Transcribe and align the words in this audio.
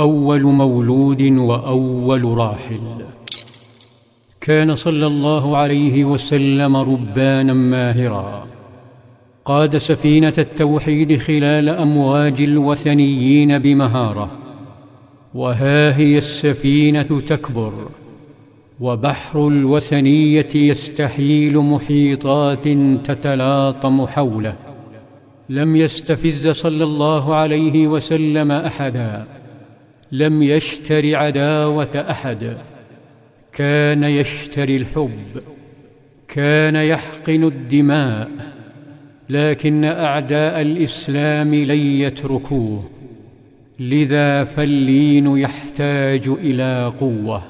أول 0.00 0.42
مولود 0.42 1.22
وأول 1.22 2.24
راحل. 2.24 2.80
كان 4.40 4.74
صلى 4.74 5.06
الله 5.06 5.56
عليه 5.56 6.04
وسلم 6.04 6.76
ربانا 6.76 7.52
ماهرا. 7.52 8.46
قاد 9.44 9.76
سفينة 9.76 10.32
التوحيد 10.38 11.18
خلال 11.18 11.68
أمواج 11.68 12.42
الوثنيين 12.42 13.58
بمهارة. 13.58 14.30
وها 15.34 15.96
هي 15.96 16.16
السفينة 16.16 17.20
تكبر. 17.26 17.72
وبحر 18.80 19.48
الوثنية 19.48 20.48
يستحيل 20.54 21.58
محيطات 21.58 22.68
تتلاطم 23.04 24.06
حوله. 24.06 24.56
لم 25.48 25.76
يستفز 25.76 26.48
صلى 26.48 26.84
الله 26.84 27.34
عليه 27.34 27.88
وسلم 27.88 28.52
أحدا. 28.52 29.26
لم 30.12 30.42
يشتر 30.42 31.16
عداوة 31.16 32.06
أحد. 32.10 32.56
كان 33.52 34.04
يشتري 34.04 34.76
الحب 34.76 35.42
كان 36.28 36.76
يحقن 36.76 37.44
الدماء 37.44 38.30
لكن 39.30 39.84
أعداء 39.84 40.60
الإسلام 40.60 41.54
لن 41.54 41.78
يتركوه. 41.78 42.84
لذا 43.80 44.44
فاللين 44.44 45.38
يحتاج 45.38 46.28
إلى 46.28 46.92
قوة. 47.00 47.42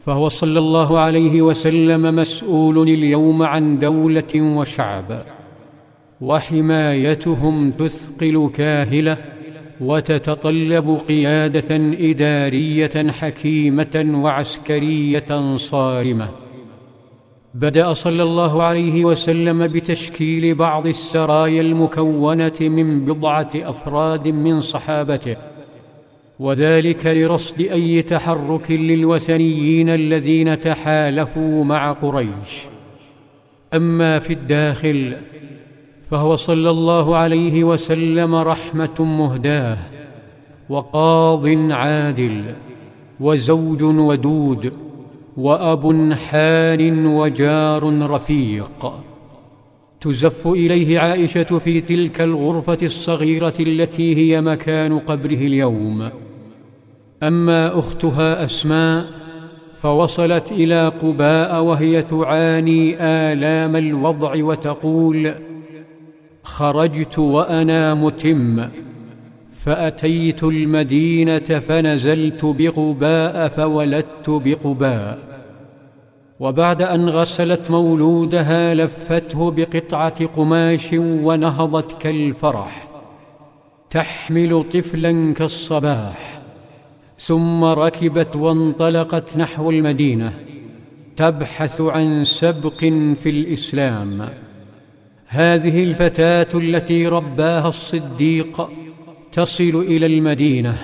فهو 0.00 0.28
صلى 0.28 0.58
الله 0.58 0.98
عليه 0.98 1.42
وسلم 1.42 2.16
مسؤول 2.16 2.88
اليوم 2.88 3.42
عن 3.42 3.78
دولة 3.78 4.34
وشعب. 4.34 5.22
وحمايتهم 6.20 7.70
تثقل 7.70 8.50
كاهلة 8.54 9.16
وتتطلب 9.80 11.00
قيادة 11.08 11.76
إدارية 12.10 13.10
حكيمة 13.10 14.20
وعسكرية 14.22 15.56
صارمة. 15.56 16.28
بدأ 17.54 17.92
صلى 17.92 18.22
الله 18.22 18.62
عليه 18.62 19.04
وسلم 19.04 19.66
بتشكيل 19.66 20.54
بعض 20.54 20.86
السرايا 20.86 21.60
المكونة 21.60 22.58
من 22.60 23.04
بضعة 23.04 23.50
أفراد 23.54 24.28
من 24.28 24.60
صحابته 24.60 25.36
وذلك 26.38 27.06
لرصد 27.06 27.60
أي 27.60 28.02
تحرك 28.02 28.70
للوثنيين 28.70 29.88
الذين 29.88 30.60
تحالفوا 30.60 31.64
مع 31.64 31.92
قريش. 31.92 32.66
أما 33.74 34.18
في 34.18 34.32
الداخل 34.32 35.16
فهو 36.10 36.36
صلى 36.36 36.70
الله 36.70 37.16
عليه 37.16 37.64
وسلم 37.64 38.34
رحمة 38.34 38.96
مهداه 39.00 39.78
وقاض 40.68 41.46
عادل 41.70 42.44
وزوج 43.20 43.82
ودود 43.82 44.72
وأب 45.36 46.12
حان 46.12 47.06
وجار 47.06 48.10
رفيق. 48.10 48.92
تزف 50.00 50.46
إليه 50.46 50.98
عائشة 50.98 51.58
في 51.58 51.80
تلك 51.80 52.20
الغرفة 52.20 52.78
الصغيرة 52.82 53.54
التي 53.60 54.16
هي 54.16 54.40
مكان 54.40 54.98
قبره 54.98 55.34
اليوم. 55.34 56.10
أما 57.22 57.78
أختها 57.78 58.44
أسماء 58.44 59.04
فوصلت 59.74 60.52
إلى 60.52 60.88
قباء 60.88 61.62
وهي 61.62 62.02
تعاني 62.02 62.96
آلام 63.00 63.76
الوضع 63.76 64.44
وتقول 64.44 65.34
خرجت 66.42 67.18
وأنا 67.18 67.94
متم 67.94 68.68
فأتيت 69.52 70.44
المدينة 70.44 71.38
فنزلت 71.38 72.44
بقباء 72.44 73.48
فولدت 73.48 74.30
بقباء. 74.30 75.18
وبعد 76.40 76.82
أن 76.82 77.08
غسلت 77.08 77.70
مولودها 77.70 78.74
لفته 78.74 79.50
بقطعة 79.50 80.26
قماش 80.26 80.88
ونهضت 80.92 82.02
كالفرح. 82.02 82.88
تحمل 83.90 84.64
طفلا 84.72 85.34
كالصباح. 85.34 86.40
ثم 87.18 87.64
ركبت 87.64 88.36
وانطلقت 88.36 89.36
نحو 89.36 89.70
المدينة. 89.70 90.32
تبحث 91.16 91.80
عن 91.80 92.24
سبق 92.24 92.78
في 93.14 93.26
الإسلام. 93.26 94.28
هذه 95.30 95.84
الفتاة 95.84 96.48
التي 96.54 97.06
رباها 97.06 97.68
الصديق 97.68 98.70
تصل 99.32 99.84
إلى 99.88 100.06
المدينة 100.06 100.78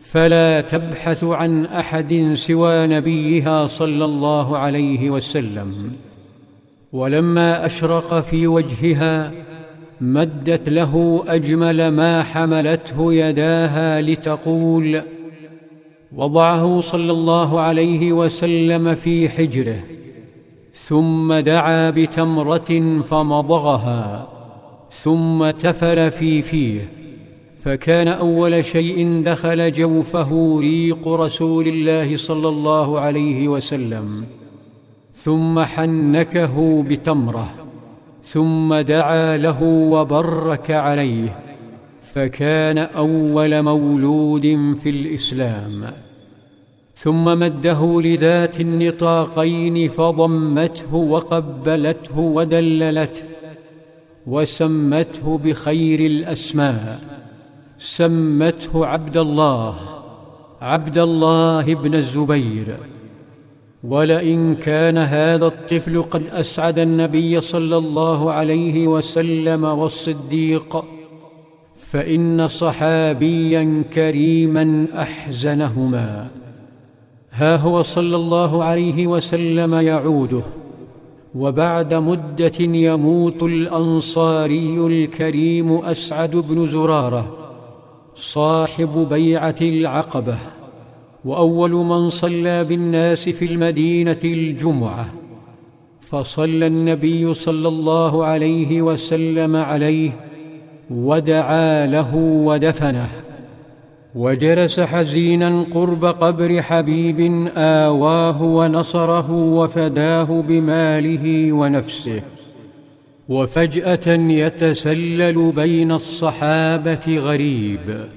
فلا 0.00 0.60
تبحث 0.60 1.24
عن 1.24 1.66
أحد 1.66 2.32
سوى 2.34 2.86
نبيها 2.86 3.66
صلى 3.66 4.04
الله 4.04 4.58
عليه 4.58 5.10
وسلم. 5.10 5.92
ولما 6.92 7.66
أشرق 7.66 8.20
في 8.20 8.46
وجهها 8.46 9.32
مدت 10.00 10.68
له 10.68 11.24
أجمل 11.28 11.88
ما 11.88 12.22
حملته 12.22 13.14
يداها 13.14 14.02
لتقول 14.02 15.02
وضعه 16.12 16.80
صلى 16.80 17.12
الله 17.12 17.60
عليه 17.60 18.12
وسلم 18.12 18.94
في 18.94 19.28
حجره 19.28 19.99
ثم 20.90 21.34
دعا 21.34 21.90
بتمرة 21.90 23.00
فمضغها 23.02 24.28
ثم 24.90 25.50
تفل 25.50 26.10
في 26.10 26.42
فيه 26.42 26.92
فكان 27.58 28.08
أول 28.08 28.64
شيء 28.64 29.22
دخل 29.22 29.72
جوفه 29.72 30.58
ريق 30.60 31.08
رسول 31.08 31.68
الله 31.68 32.16
صلى 32.16 32.48
الله 32.48 33.00
عليه 33.00 33.48
وسلم 33.48 34.24
ثم 35.14 35.60
حنكه 35.60 36.82
بتمرة 36.82 37.50
ثم 38.24 38.74
دعا 38.74 39.36
له 39.36 39.62
وبرك 39.62 40.70
عليه 40.70 41.38
فكان 42.02 42.78
أول 42.78 43.62
مولود 43.62 44.76
في 44.82 44.90
الإسلام. 44.90 46.09
ثم 47.02 47.24
مده 47.24 48.00
لذات 48.02 48.60
النطاقين 48.60 49.88
فضمته 49.88 50.94
وقبلته 50.94 52.18
ودللته 52.18 53.24
وسمته 54.26 55.38
بخير 55.44 56.00
الأسماء. 56.00 57.00
سمته 57.78 58.86
عبد 58.86 59.16
الله 59.16 59.74
عبد 60.60 60.98
الله 60.98 61.74
بن 61.74 61.94
الزبير. 61.94 62.76
ولئن 63.84 64.54
كان 64.54 64.98
هذا 64.98 65.46
الطفل 65.46 66.02
قد 66.02 66.28
أسعد 66.28 66.78
النبي 66.78 67.40
صلى 67.40 67.76
الله 67.76 68.32
عليه 68.32 68.86
وسلم 68.86 69.64
والصديق 69.64 70.84
فإن 71.76 72.48
صحابيا 72.48 73.84
كريما 73.94 74.86
أحزنهما. 74.94 76.28
ها 77.40 77.56
هو 77.56 77.82
صلى 77.82 78.16
الله 78.16 78.64
عليه 78.64 79.06
وسلم 79.06 79.74
يعوده 79.74 80.42
وبعد 81.34 81.94
مدة 81.94 82.58
يموت 82.58 83.42
الأنصاري 83.42 84.86
الكريم 84.86 85.72
أسعد 85.72 86.36
بن 86.36 86.66
زرارة 86.66 87.36
صاحب 88.14 89.06
بيعة 89.10 89.54
العقبة 89.62 90.38
وأول 91.24 91.70
من 91.70 92.08
صلى 92.08 92.64
بالناس 92.64 93.28
في 93.28 93.44
المدينة 93.44 94.20
الجمعة 94.24 95.06
فصلى 96.00 96.66
النبي 96.66 97.34
صلى 97.34 97.68
الله 97.68 98.24
عليه 98.24 98.82
وسلم 98.82 99.56
عليه 99.56 100.10
ودعا 100.90 101.86
له 101.86 102.16
ودفنه. 102.16 103.29
وجلس 104.14 104.80
حزينا 104.80 105.66
قرب 105.74 106.04
قبر 106.04 106.62
حبيب 106.62 107.48
آواه 107.56 108.42
ونصره 108.42 109.30
وفداه 109.32 110.42
بماله 110.48 111.52
ونفسه 111.52 112.22
وفجأة 113.28 114.08
يتسلل 114.16 115.52
بين 115.52 115.92
الصحابة 115.92 117.18
غريب 117.18 118.08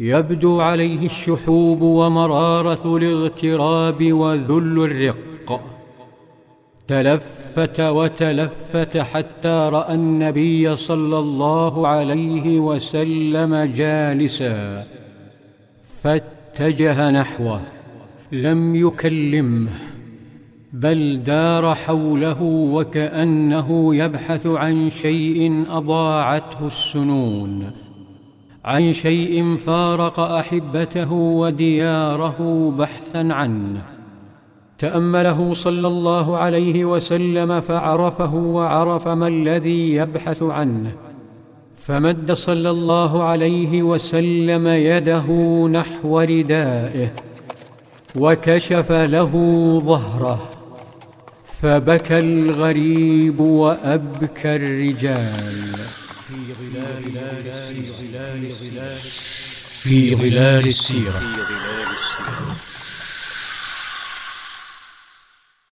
يبدو 0.00 0.60
عليه 0.60 1.06
الشحوب 1.06 1.82
ومرارة 1.82 2.96
الاغتراب 2.96 4.12
وذل 4.12 4.84
الرق 4.84 5.37
تلفت 6.88 7.80
وتلفت 7.80 8.98
حتى 8.98 9.48
رأى 9.72 9.94
النبي 9.94 10.76
صلى 10.76 11.18
الله 11.18 11.88
عليه 11.88 12.60
وسلم 12.60 13.54
جالسا 13.54 14.84
فاتجه 16.02 17.10
نحوه 17.10 17.60
لم 18.32 18.74
يكلمه 18.74 19.70
بل 20.72 21.22
دار 21.26 21.74
حوله 21.74 22.42
وكأنه 22.42 23.94
يبحث 23.94 24.46
عن 24.46 24.90
شيء 24.90 25.64
أضاعته 25.70 26.66
السنون 26.66 27.70
عن 28.64 28.92
شيء 28.92 29.56
فارق 29.56 30.20
أحبته 30.20 31.12
ودياره 31.12 32.70
بحثا 32.78 33.28
عنه. 33.30 33.97
تأمله 34.78 35.52
صلى 35.54 35.88
الله 35.88 36.36
عليه 36.36 36.84
وسلم 36.84 37.60
فعرفه 37.60 38.34
وعرف 38.34 39.08
ما 39.08 39.28
الذي 39.28 39.94
يبحث 39.94 40.42
عنه 40.42 40.92
فمد 41.86 42.32
صلى 42.32 42.70
الله 42.70 43.22
عليه 43.22 43.82
وسلم 43.82 44.68
يده 44.68 45.26
نحو 45.68 46.20
ردائه 46.20 47.12
وكشف 48.16 48.92
له 48.92 49.32
ظهره 49.84 50.50
فبكى 51.60 52.18
الغريب 52.18 53.40
وأبكى 53.40 54.56
الرجال. 54.56 55.74
في 59.82 60.14
ظلال 60.14 60.66
السيرة. 60.66 61.20
في 61.20 61.36
ظلال 61.46 61.90
السيره 61.94 62.67